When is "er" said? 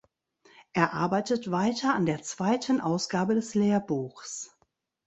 0.73-0.93